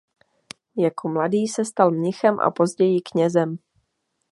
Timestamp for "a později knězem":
2.39-3.57